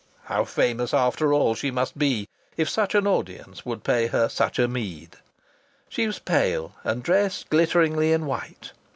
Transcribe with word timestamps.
How 0.23 0.45
famous, 0.45 0.95
after 0.95 1.31
all, 1.31 1.53
she 1.53 1.69
must 1.69 1.95
be, 1.95 2.27
if 2.57 2.67
such 2.67 2.95
an 2.95 3.05
audience 3.05 3.67
would 3.67 3.83
pay 3.83 4.07
her 4.07 4.29
such 4.29 4.57
a 4.57 4.67
meed! 4.67 5.17
She 5.89 6.07
was 6.07 6.17
pale, 6.17 6.73
and 6.83 7.03
dressed 7.03 7.51
glitteringly 7.51 8.11
in 8.11 8.25
white. 8.25 8.71